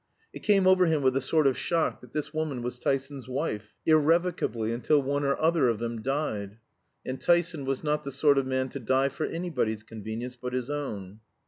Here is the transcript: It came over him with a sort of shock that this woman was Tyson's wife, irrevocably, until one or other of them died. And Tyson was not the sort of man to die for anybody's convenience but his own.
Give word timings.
It 0.33 0.41
came 0.41 0.65
over 0.65 0.87
him 0.87 1.03
with 1.03 1.15
a 1.15 1.21
sort 1.21 1.45
of 1.45 1.55
shock 1.55 2.01
that 2.01 2.11
this 2.11 2.33
woman 2.33 2.63
was 2.63 2.79
Tyson's 2.79 3.27
wife, 3.29 3.75
irrevocably, 3.85 4.73
until 4.73 4.99
one 4.99 5.23
or 5.23 5.39
other 5.39 5.67
of 5.67 5.77
them 5.77 6.01
died. 6.01 6.57
And 7.05 7.21
Tyson 7.21 7.65
was 7.65 7.83
not 7.83 8.03
the 8.03 8.11
sort 8.11 8.39
of 8.39 8.47
man 8.47 8.69
to 8.69 8.79
die 8.79 9.09
for 9.09 9.27
anybody's 9.27 9.83
convenience 9.83 10.35
but 10.35 10.53
his 10.53 10.71
own. 10.71 11.19